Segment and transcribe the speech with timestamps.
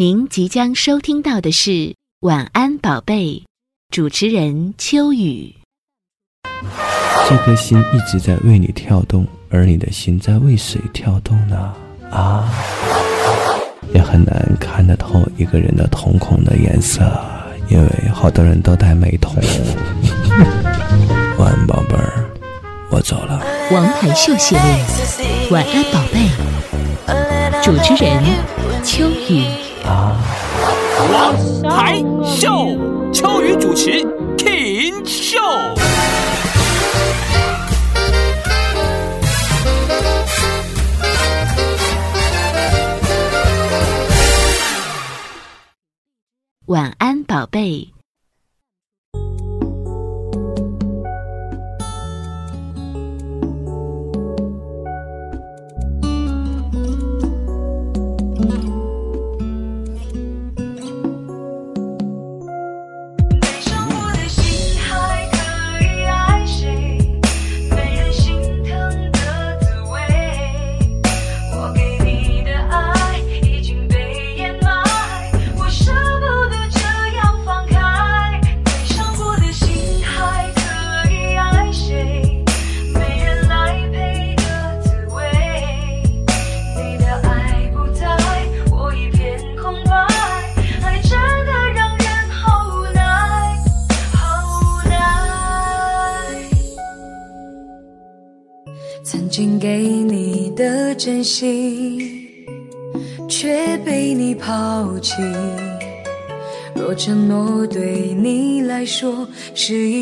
[0.00, 1.70] 您即将收听到的是
[2.20, 3.34] 《晚安宝贝》，
[3.90, 5.54] 主持人秋雨。
[7.28, 11.74] 这颗心一直在为你跳动，而你的心在为谁跳动呢？
[12.10, 12.50] 啊，
[13.92, 17.02] 也很难看得透一个人的瞳孔的颜色，
[17.68, 19.34] 因为好多人都戴美瞳。
[21.36, 22.29] 晚安，宝贝儿，
[22.90, 23.40] 我走了。
[23.70, 24.64] 王牌秀系列，
[25.52, 26.28] 《晚安宝贝》，
[27.62, 28.20] 主持人
[28.84, 29.44] 秋雨。
[31.12, 32.76] 王牌秀，
[33.12, 34.02] 秋雨主持
[34.36, 35.38] ，King 秀。
[46.66, 47.92] 晚安，宝贝。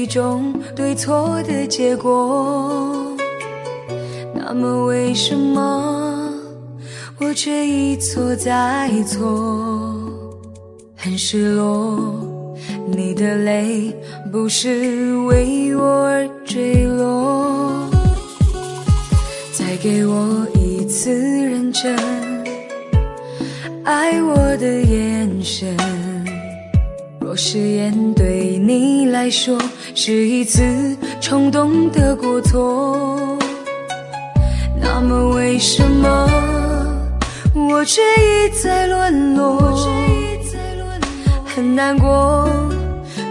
[0.08, 3.14] 种对错的结果，
[4.34, 6.32] 那么为什么
[7.18, 9.94] 我却一错再错？
[10.96, 12.26] 很失落，
[12.90, 13.94] 你的泪
[14.32, 17.88] 不是为我而坠落，
[19.52, 20.46] 再给我。
[20.54, 21.94] 一次认真
[23.84, 25.76] 爱我的眼神，
[27.28, 29.58] 若誓言对你来说
[29.94, 30.62] 是一次
[31.20, 33.38] 冲动的过错，
[34.80, 36.26] 那么为什么
[37.52, 39.76] 我却一再沦落？
[41.44, 42.48] 很难过，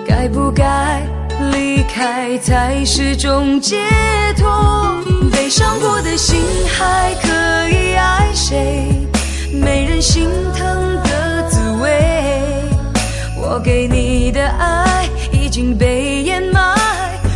[0.07, 1.02] 该不该
[1.52, 3.78] 离开才是种解
[4.38, 4.96] 脱？
[5.31, 8.91] 悲伤过的心还可以爱谁？
[9.52, 12.27] 没人心疼的滋味。
[13.59, 16.75] 给你的爱已经被掩埋，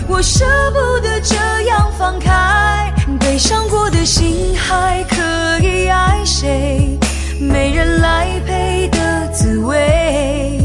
[0.07, 2.93] 我舍不得这样放开。
[3.19, 6.97] 悲伤过的心还可以爱谁？
[7.39, 10.59] 没人来陪的滋味。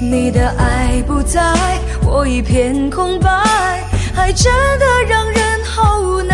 [0.00, 1.40] 你的爱不在，
[2.04, 3.28] 我一片空白，
[4.16, 6.31] 爱真的让人好无奈。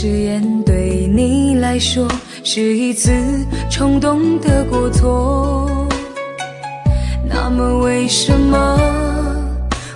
[0.00, 1.08] 誓言对。
[1.12, 2.06] 你来说
[2.44, 3.10] 是一次
[3.68, 5.88] 冲动的过错，
[7.24, 8.78] 那么为什么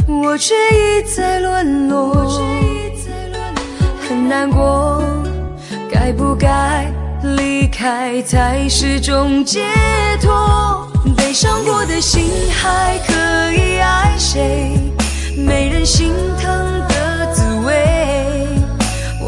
[0.08, 2.36] 我却一再沦落？
[4.00, 5.04] 很难过，
[5.88, 6.90] 该不该
[7.36, 9.62] 离开才是种解
[10.20, 10.84] 脱？
[11.16, 14.72] 悲伤过的心还可以爱谁？
[15.36, 16.81] 没人心疼，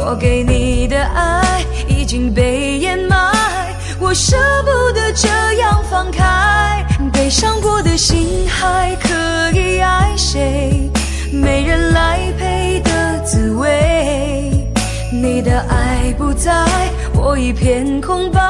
[0.06, 1.64] 我给你的爱。
[1.88, 3.32] 已经被掩埋，
[3.98, 6.84] 我舍不得这样放开。
[7.12, 10.90] 被伤过的心还可以爱谁？
[11.32, 14.50] 没人来陪的滋味。
[15.10, 16.52] 你的爱不在，
[17.14, 18.40] 我一片空白，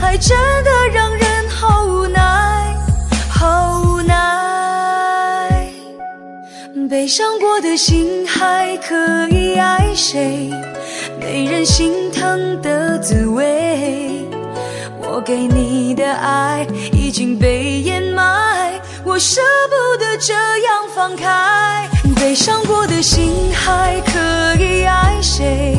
[0.00, 2.74] 爱真的让人好无奈，
[3.28, 4.14] 好无奈。
[6.88, 10.50] 悲伤过的心还可以爱谁？
[11.20, 14.26] 没人心疼的滋味，
[14.98, 18.72] 我给你的爱已经被掩埋，
[19.04, 21.86] 我舍不得这样放开。
[22.16, 25.76] 悲伤过的心还可以爱谁？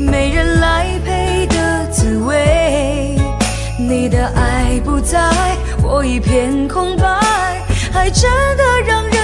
[0.00, 3.16] 没人来陪的滋味，
[3.78, 5.30] 你的爱不在，
[5.80, 7.06] 我一片空白。
[7.92, 9.19] 爱真的让人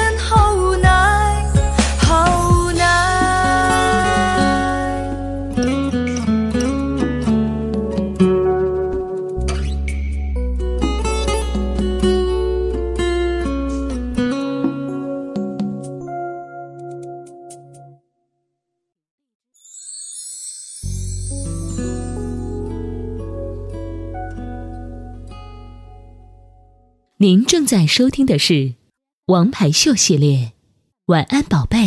[27.27, 28.55] 您正在收听的是
[29.27, 30.37] 《王牌秀》系列，
[31.07, 31.79] 《晚安宝贝》，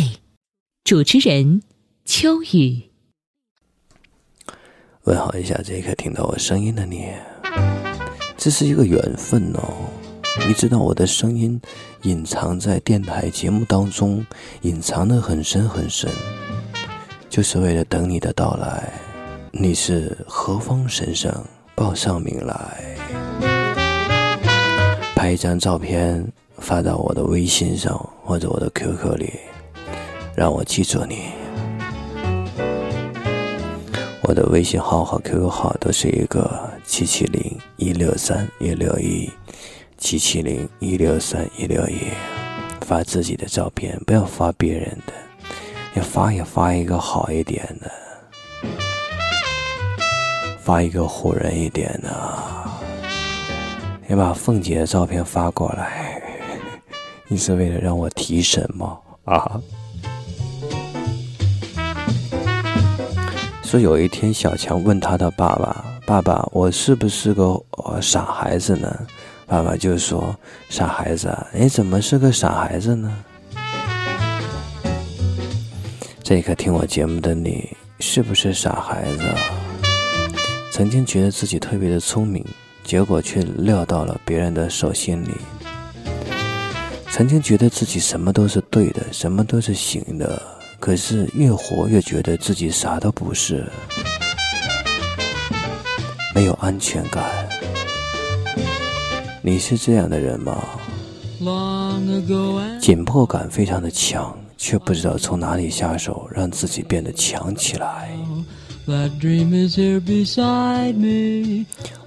[0.84, 1.62] 主持人
[2.04, 2.90] 秋雨。
[5.04, 7.06] 问候一下这一刻听到我声音的你，
[8.36, 9.88] 这是一个缘分哦。
[10.46, 11.58] 你知道我的声音
[12.02, 14.22] 隐藏在电台节目当中，
[14.60, 16.10] 隐藏的很深很深，
[17.30, 18.92] 就是为了等你的到来。
[19.52, 21.32] 你是何方神圣，
[21.74, 22.99] 报上名来。
[25.20, 26.26] 拍一张照片
[26.56, 27.94] 发到我的微信上
[28.24, 29.38] 或者我的 QQ 里，
[30.34, 31.24] 让我记住你。
[34.22, 36.50] 我的微信号和 QQ 号都是一个
[36.86, 39.30] 七七零一六三一六一
[39.98, 41.98] 七七零一六三一六一。
[42.80, 45.12] 发自己的照片，不要发别人的，
[45.96, 47.92] 要发也发一个好一点的，
[50.62, 52.79] 发一个唬人一点的。
[54.10, 56.20] 你把凤姐的照片发过来，
[57.28, 58.98] 你是为了让我提神吗？
[59.24, 59.60] 啊！
[63.62, 67.56] 说有一天，小强问他的爸爸：“爸爸，我是不是个
[68.02, 68.92] 傻孩子呢？”
[69.46, 70.36] 爸爸就说
[70.68, 73.16] ：“傻孩子，你怎么是个傻孩子呢？”
[76.24, 79.22] 这一刻听我节目的你，是不是傻孩子？
[80.72, 82.44] 曾经觉得自己特别的聪明。
[82.84, 85.30] 结果却撂到了别人的手心里。
[87.10, 90.40] 曾经觉得自己什么都是对的，什么都是行的，
[90.78, 93.66] 可是越活越觉得自己啥都不是，
[96.34, 97.24] 没有安全感。
[99.42, 100.56] 你是这样的人吗？
[102.80, 108.10] 紧迫感非常的强，却不知道从哪里下手，让自己变得强起来。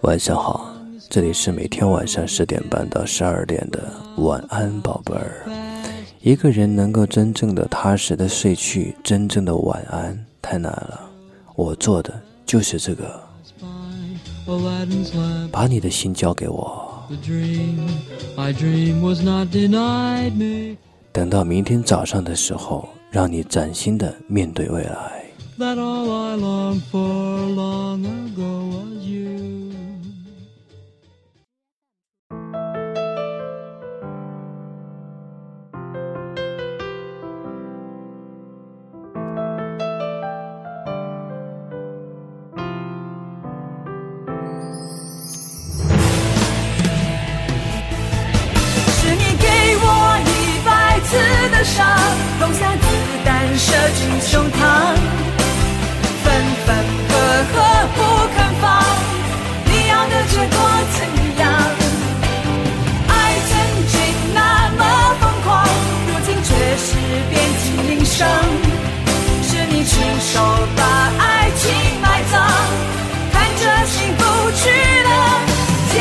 [0.01, 0.69] 晚上好。
[1.09, 5.49] 这里是每天晚上十点半到十二点的晚安，宝贝儿。
[6.19, 10.99] 一个人能够真正的踏实的睡去，真正的晚安太难了。
[11.55, 13.17] 我做的就是这个，
[15.53, 17.07] 把你的心交给我。
[21.13, 25.22] 等到明天早上的时候，让你崭新的面对未来。
[25.57, 29.53] that all I long for long ago was you.
[53.55, 55.42] 奢侈胸膛。
[60.33, 60.57] 结果
[60.89, 60.97] 怎
[61.37, 61.45] 样？
[63.07, 63.11] 爱
[63.49, 63.51] 曾
[63.87, 63.95] 经
[64.33, 64.39] 那
[64.79, 64.81] 么
[65.21, 65.47] 疯狂，
[66.07, 66.87] 如今却是
[67.29, 68.17] 遍体鳞伤。
[69.43, 70.31] 是你亲手
[70.75, 70.81] 把
[71.19, 71.23] 爱
[71.55, 71.61] 情
[72.01, 72.33] 埋葬，
[73.31, 74.21] 看着幸福
[74.57, 74.61] 去
[75.03, 75.09] 了
[75.91, 75.93] 天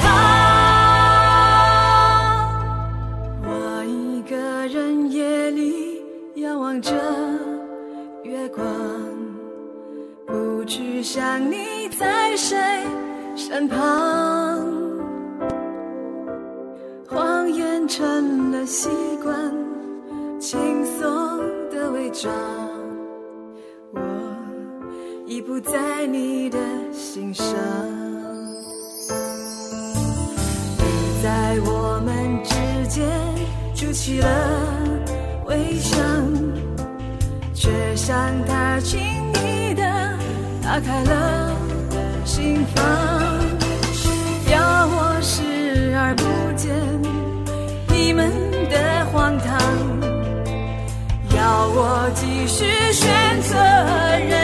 [0.00, 0.08] 堂。
[3.44, 3.48] 我
[3.84, 4.32] 一个
[4.68, 6.00] 人夜里
[6.36, 6.90] 仰望着
[8.24, 8.64] 月光，
[10.26, 12.56] 不去想你在谁。
[13.40, 13.78] 身旁，
[17.08, 18.90] 谎言成了习
[19.22, 19.34] 惯，
[20.38, 21.38] 轻松
[21.70, 22.30] 的伪装。
[23.94, 24.00] 我
[25.26, 26.58] 已不在你的
[26.92, 27.46] 心上，
[30.76, 33.08] 你在我们之间
[33.74, 34.28] 筑起了
[35.46, 35.98] 围墙，
[37.54, 38.14] 却像
[38.46, 39.00] 他轻
[39.42, 39.82] 易的
[40.62, 41.56] 打开了
[42.26, 43.19] 心房。
[48.20, 48.30] 们
[48.68, 49.48] 的荒唐，
[51.34, 53.56] 要我继续选择
[54.28, 54.39] 人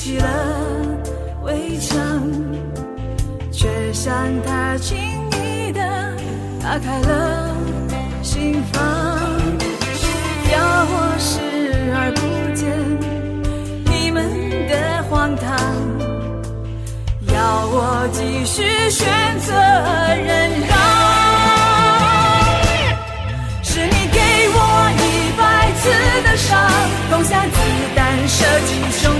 [0.00, 0.24] 起了
[1.42, 1.98] 围墙，
[3.52, 4.16] 却像
[4.46, 5.80] 他轻易的
[6.62, 7.54] 打开了
[8.22, 8.82] 心房，
[10.50, 11.38] 要我视
[11.94, 12.20] 而不
[12.54, 12.66] 见
[13.92, 14.24] 你们
[14.70, 15.54] 的荒唐，
[17.34, 19.06] 要我继续选
[19.40, 20.78] 择忍让。
[23.62, 24.58] 是你给我
[24.96, 25.04] 一
[25.36, 25.82] 百次
[26.22, 26.48] 的伤，
[27.10, 27.52] 投下子
[27.94, 29.19] 弹射进胸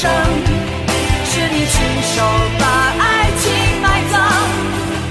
[0.00, 0.08] 体鳞伤。
[1.24, 2.22] 是你亲手
[2.58, 2.64] 把
[2.98, 3.44] 爱情
[3.82, 4.16] 埋葬，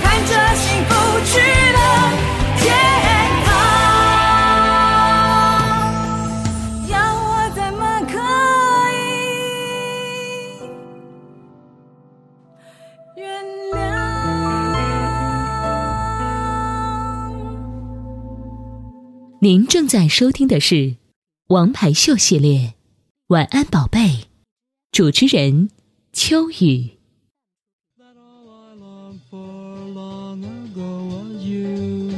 [0.02, 0.92] 看着幸福
[1.26, 1.32] 去
[1.72, 1.78] 了
[2.58, 2.66] 天
[3.46, 3.48] 堂。
[6.90, 8.14] 要我怎么可
[8.96, 8.98] 以
[13.16, 13.22] 原
[13.74, 13.78] 谅？
[19.40, 20.76] 您正在收听的是
[21.50, 22.60] 《王牌秀》系列，
[23.28, 24.00] 《晚安宝贝》，
[25.00, 25.70] 主持人
[26.12, 26.90] 秋雨。
[27.98, 29.40] that all I longed for
[29.94, 32.12] long ago was you.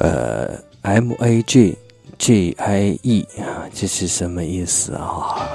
[0.00, 1.78] 呃，M A G
[2.18, 5.48] G I E 啊，这是什么意思啊？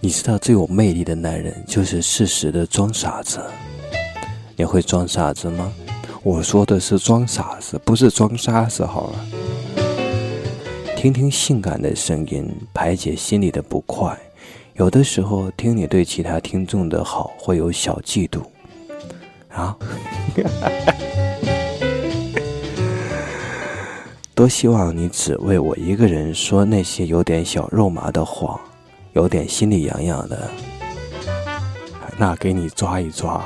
[0.00, 3.40] 你知道最有魅力的男人就是适时的装傻子。
[4.56, 5.72] 你会装傻子吗？
[6.28, 9.26] 我说的是装傻子，不是装傻子，好了。
[10.94, 14.14] 听听性感的声音，排解心里的不快。
[14.74, 18.42] 有的时候听你对其他听众的好，会有小嫉妒。
[19.48, 19.74] 啊？
[24.34, 28.60] 多希望你只为我一个人说那些有点小肉麻的话，
[29.14, 30.50] 有点心里痒痒的，
[32.18, 33.42] 那给你抓一抓，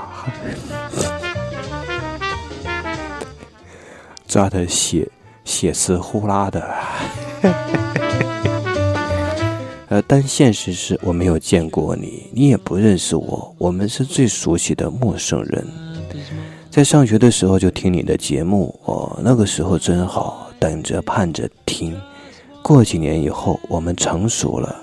[4.33, 5.07] 抓的血
[5.45, 6.75] 血丝呼啦的。
[9.91, 15.63] 呃，但现实是我没有见过你，你也不认识我，我们是最熟悉的陌生人。
[16.71, 21.95] 在上学的时候就听你的节目，哦，那个时候真好，等着盼着听。
[22.63, 24.75] 过几年以后，我们成熟了，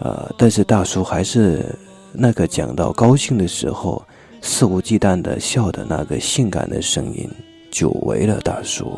[0.00, 1.64] 呃，但是大叔还是
[2.12, 4.04] 那个讲到高兴的时候
[4.42, 7.30] 肆无忌惮的笑的那个性感的声音，
[7.72, 8.96] 久违了，大叔。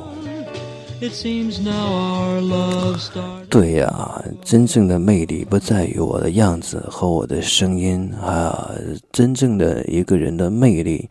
[3.49, 8.71] 对呀、真正的魅力不在于我的样子和我的声音啊，
[9.13, 11.09] 真正的一个人的魅力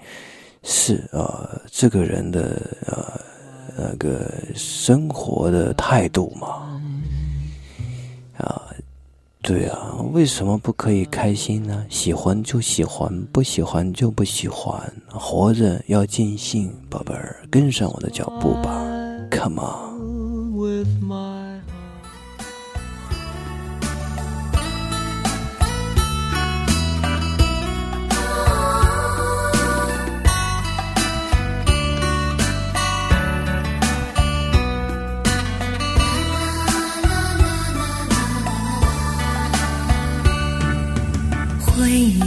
[0.64, 3.20] 是啊，这个人的呃
[3.78, 6.82] 那个生活的态度嘛。
[8.38, 8.64] 啊，
[9.44, 11.86] 对啊，为什么不可以开心呢？
[11.90, 18.82] 喜欢就喜欢，不喜欢就不喜欢，活着要尽兴，宝贝儿，跟上我的脚步吧
[19.32, 20.54] ，Come on。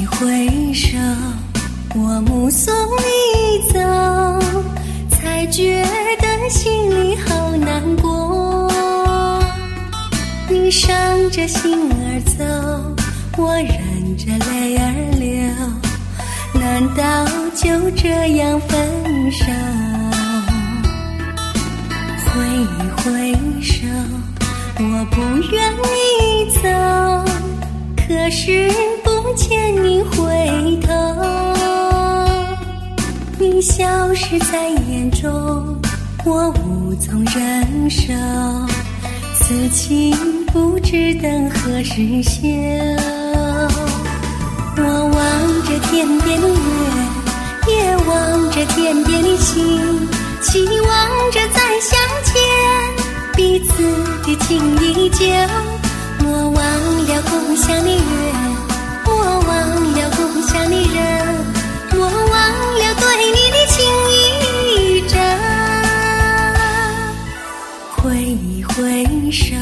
[0.07, 0.99] 挥一挥手，
[1.95, 3.79] 我目送你走，
[5.11, 5.85] 才觉
[6.21, 8.71] 得心里好难过。
[10.49, 10.91] 你伤
[11.31, 12.45] 着心儿走，
[13.37, 14.83] 我忍着泪儿
[15.19, 15.35] 流，
[16.61, 19.45] 难道就这样分手？
[22.27, 22.65] 挥一
[22.97, 23.87] 挥手，
[24.79, 25.21] 我不
[25.53, 25.85] 愿你
[26.63, 27.26] 走。
[28.09, 28.71] 可是
[29.03, 30.93] 不见你回头，
[33.37, 35.77] 你消失在眼中，
[36.25, 38.13] 我无从忍受，
[39.35, 42.43] 此情不不知等何时休。
[44.77, 46.55] 我望着天边的月，
[47.67, 50.07] 也望着天边的星，
[50.43, 52.35] 期望着再相见，
[53.35, 53.83] 彼此
[54.23, 55.25] 的情依旧。
[56.29, 56.61] 我忘
[57.07, 58.01] 了故乡的月，
[59.07, 59.11] 我
[59.47, 59.53] 忘
[59.93, 60.19] 了故
[60.49, 61.01] 乡的人，
[61.95, 62.35] 我忘
[62.79, 63.75] 了对你的情
[64.11, 64.13] 意
[65.09, 65.15] 真。
[67.93, 69.55] 挥一挥手，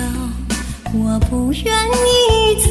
[0.95, 2.09] 我不愿你
[2.63, 2.71] 走，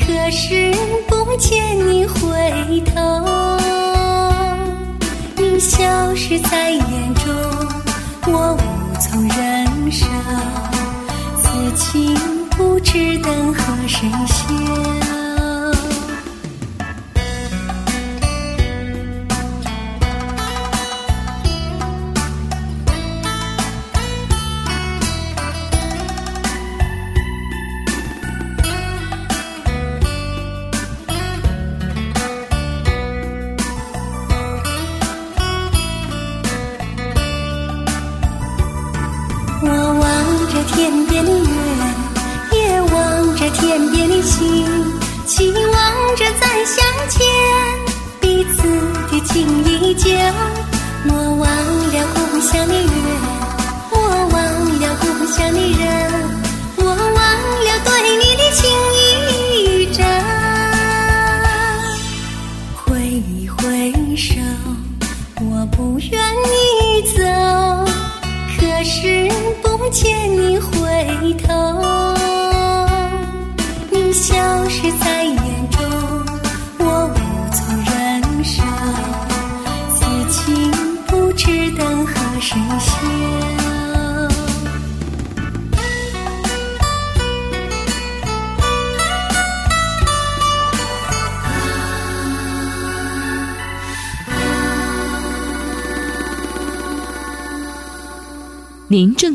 [0.00, 0.74] 可是
[1.06, 2.96] 不见你回头。
[5.36, 7.24] 你消失在眼中，
[8.26, 8.58] 我无
[9.00, 10.06] 从忍受，
[11.36, 11.46] 此
[11.76, 12.14] 情
[12.98, 15.07] 不知等和谁羡。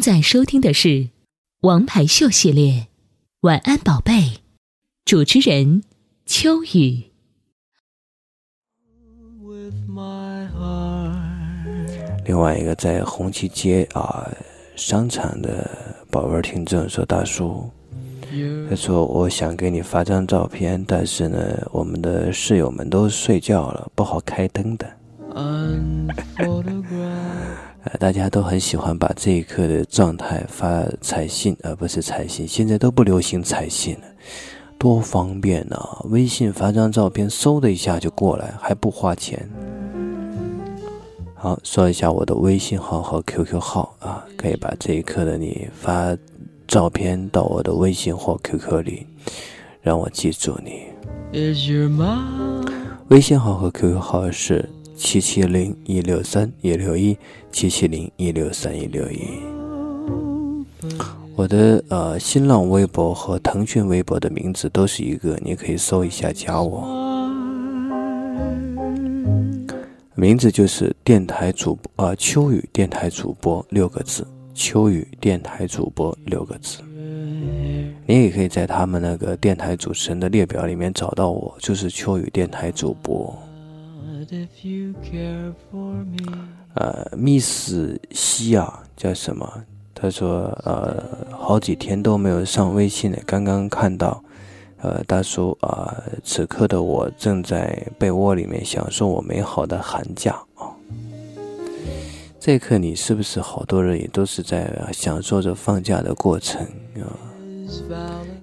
[0.03, 0.89] 在收听的是
[1.61, 2.73] 《王牌秀》系列，
[3.39, 4.11] 《晚安宝贝》，
[5.05, 5.81] 主持人
[6.25, 7.05] 秋雨。
[9.41, 11.15] with my heart.
[12.25, 14.29] 另外一个在红旗街啊
[14.75, 15.71] 商场的
[16.11, 17.71] 宝贝儿听众说：“大叔，
[18.69, 24.85] 他说我想给你发张照片，但是呢，我们的室友们都睡觉了，不好开灯的。
[27.85, 32.47] 呃，大家都很喜欢把这一刻的状态发彩信，而不是彩信。
[32.47, 34.05] 现在都不流行彩信了，
[34.77, 35.99] 多方便啊！
[36.05, 39.49] 微信发张照片，嗖的一下就过来，还不花钱。
[41.35, 46.17] 好，说一下我的微信号和 QQ 号啊，可以把这一刻的你发
[46.65, 49.05] 照片到我的微信或 QQ 里，
[49.81, 50.83] 让我记住你。
[53.09, 54.69] 微信号和 QQ 号是
[55.03, 57.15] 七七零一六三一六一
[57.51, 59.19] 七七零一六三一六一。
[61.35, 66.87] 我的呃新浪微博和腾讯微博的名字都是一个，你可以搜一下加我，
[70.15, 76.79] 名字就是电台主播啊、秋雨电台主播六个字，秋雨电台主播六个字。
[78.05, 83.37] 你也可以在他们那个电台主持人的列表里面找到我，就是秋雨电台主播。
[86.75, 89.63] 呃，Miss 西亚叫什么？
[89.93, 94.21] 他说呃，好几天都没有上微信了，刚刚看到，
[94.81, 100.67] 呃，大叔啊、此刻的我正在被窝里面享受我美好的寒假啊。
[102.39, 106.61] 这一刻，你是不是好多人也都是在呃享受着放假的过程
[106.99, 107.07] 啊.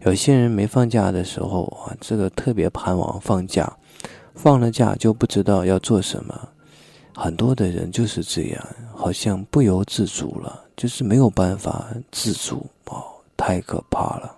[0.07, 3.71] 有些人没放假的时候啊，这个特别盼望放假，
[4.35, 6.49] 放了假就不知道要做什么。
[7.14, 13.05] 很多的人就是这样好像不由自主了就是没有办法自主哦
[13.37, 14.37] 太可怕了。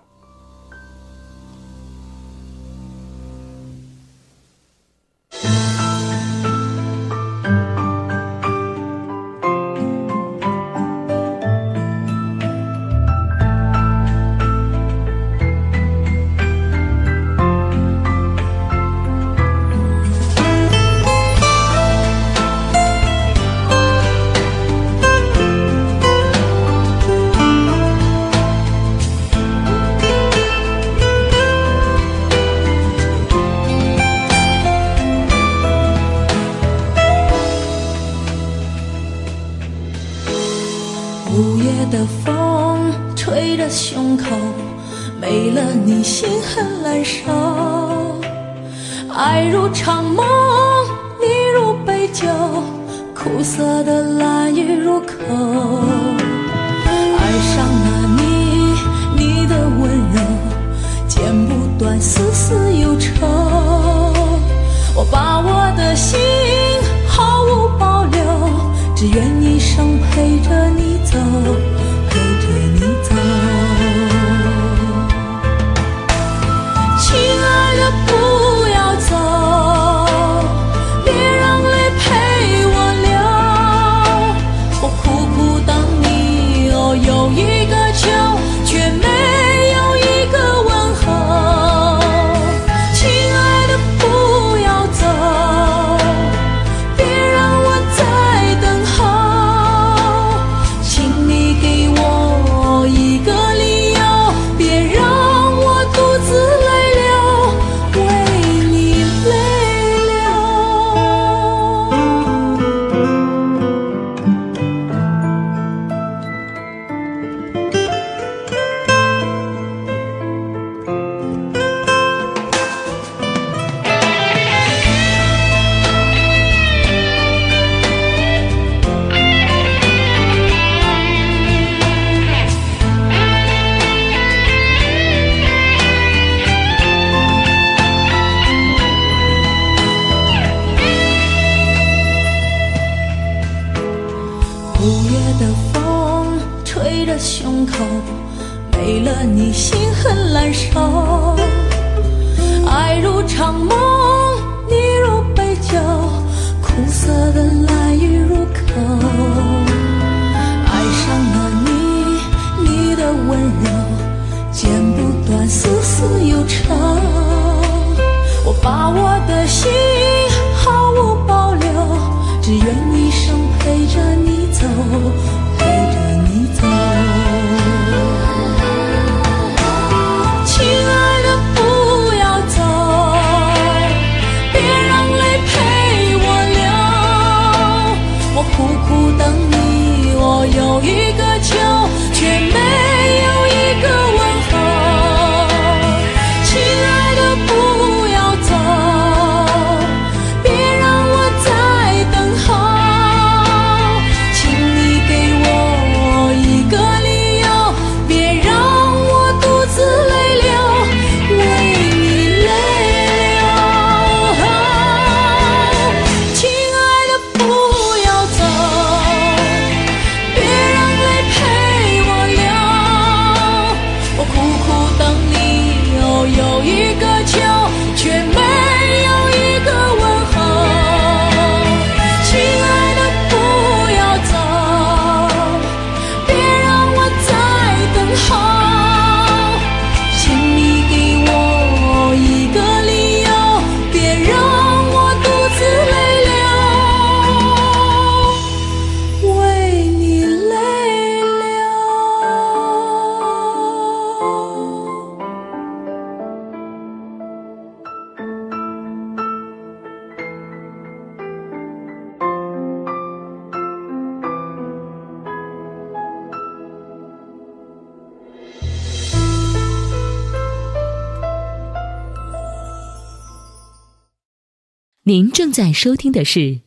[275.04, 276.60] 您正在收听的是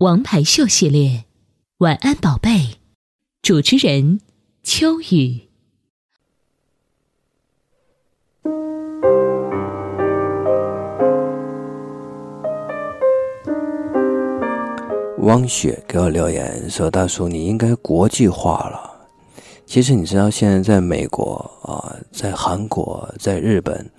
[0.00, 1.24] 王牌秀系列
[1.78, 2.76] 晚安宝贝
[3.40, 4.20] 主持人
[4.62, 5.48] 秋雨。
[15.20, 19.08] 汪雪给我留言说大叔你应该国际化了。
[19.64, 23.90] 其实你知道现在在美国啊在韩国在日本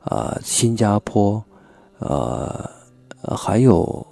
[0.00, 1.44] 啊新加坡
[1.98, 2.70] 啊
[3.24, 4.06] 呃还有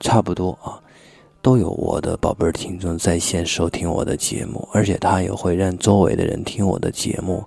[0.00, 0.80] 差不多啊
[1.40, 7.44] 都有我的宝贝儿听众在线收听我的节目而且他也会让周围的人听我的节目。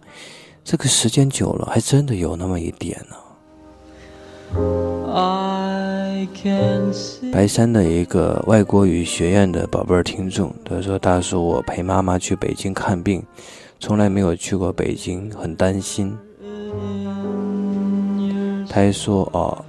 [0.66, 3.16] 这个时间久了还真的有那么一点呢。
[7.32, 13.22] 白山的一个外国语学院的宝贝儿听众他说大叔我陪妈妈去北京看病
[13.80, 16.18] 从来没有去过北京很担心。
[18.68, 19.64] 他还说哦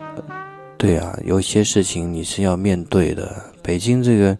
[0.78, 3.34] 对啊有些事情你是要面对的。
[3.62, 4.38] 北京这个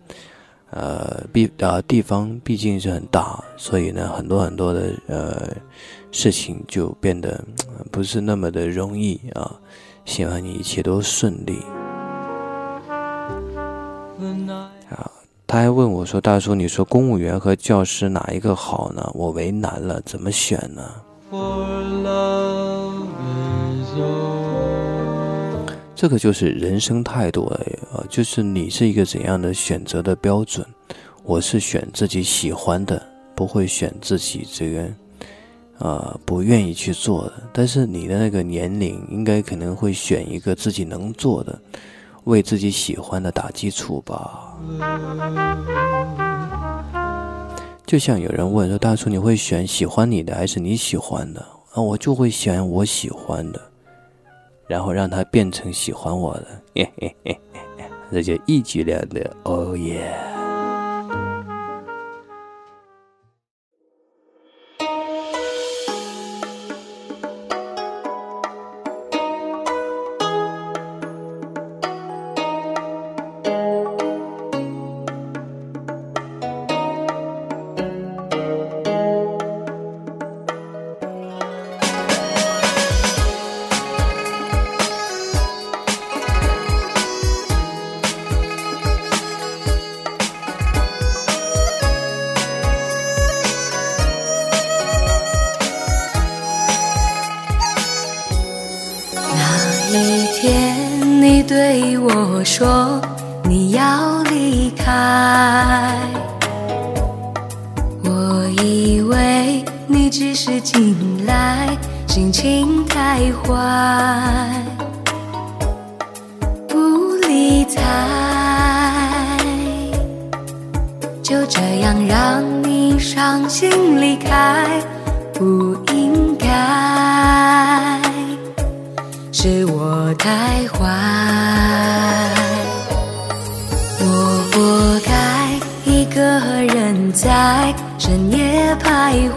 [0.70, 5.48] 呃毕呃地方毕竟是很大所以呢很多很多的呃
[6.12, 7.42] 事情就变得
[7.90, 9.50] 不是那么的容易啊。
[10.04, 11.58] 希望你一切都顺利。
[14.88, 15.10] 啊
[15.48, 19.08] 他还问我说大叔你说公务员和教师哪一个好呢？
[19.14, 20.82] 我为难了怎么选呢
[21.30, 21.38] ？For
[22.02, 23.06] love
[23.72, 24.35] is all
[25.96, 27.58] 这个就是人生态度了，
[27.90, 30.64] 啊，就是你是一个怎样的选择的标准。
[31.24, 33.02] 我是选自己喜欢的，
[33.34, 34.86] 不会选自己这个，
[35.78, 37.32] 呃，不愿意去做的。
[37.50, 41.58] 但是你的那个年龄，应该可能会选一个自己能做的，
[42.24, 44.54] 为自己喜欢的打基础吧。
[47.86, 51.40] 就像有人问说：“大叔，你会选喜欢你的还是你喜欢的？”
[51.72, 53.65] 啊，我就会选我喜欢的。
[54.66, 57.40] 然后让他变成喜欢我的，嘿嘿嘿
[57.76, 60.12] 嘿，这就一举两得，哦耶！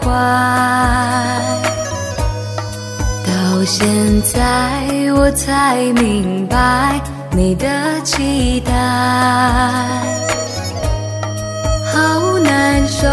[0.09, 0.15] 怪，
[3.27, 3.87] 到现
[4.23, 4.33] 在
[5.15, 7.67] 我才明白你的
[8.03, 8.73] 期待，
[11.93, 13.07] 好难受，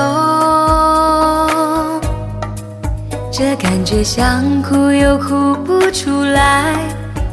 [3.31, 6.73] 这感觉想哭又哭不出来，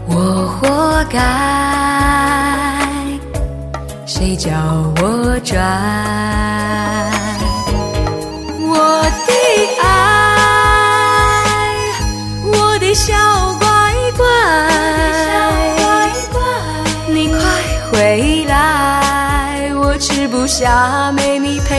[0.07, 1.17] 我活该，
[4.05, 4.51] 谁叫
[5.01, 5.61] 我拽？
[20.63, 21.72] 吃不下没你陪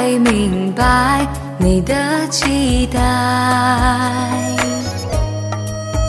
[0.00, 1.94] 才明白你的
[2.30, 2.98] 期待，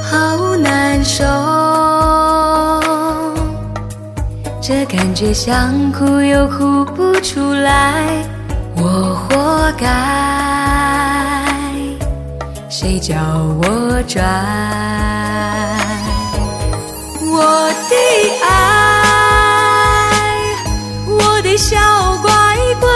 [0.02, 1.26] 好难受，
[4.62, 8.06] 这感觉想哭又哭不出来，
[8.78, 9.86] 我活该，
[12.70, 13.18] 谁叫
[13.62, 14.24] 我拽？
[17.30, 17.96] 我的
[18.48, 18.50] 爱，
[21.10, 21.76] 我的小
[22.22, 22.32] 乖
[22.80, 22.90] 乖，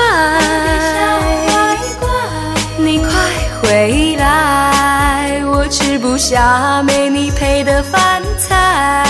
[6.17, 9.03] 下没你陪的饭菜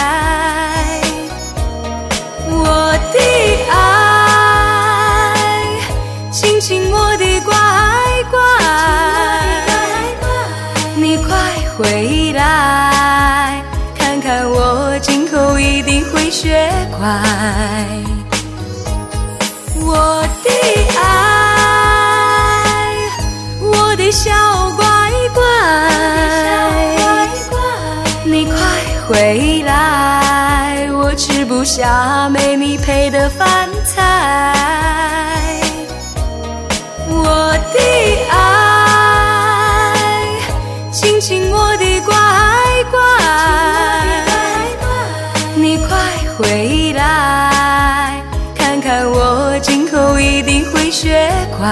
[2.47, 3.19] 我的
[3.71, 5.35] 爱
[6.31, 7.53] 亲亲我的乖
[8.31, 8.39] 乖
[10.95, 11.35] 你快
[11.77, 13.61] 回来
[13.97, 18.04] 看看我今后一定会学乖。
[31.75, 35.59] 下没你配的饭菜。
[37.09, 37.79] 我的
[38.31, 39.93] 爱，
[40.89, 42.15] 亲亲我的乖
[42.89, 42.97] 乖，
[45.55, 45.97] 你快
[46.37, 48.23] 回来，
[48.57, 51.67] 看看我今后一定会学乖。